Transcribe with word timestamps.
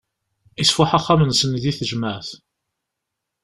Isfuḥ 0.61 0.89
axxam-nsen 0.97 1.51
di 1.63 1.71
tejmaεt. 1.77 2.29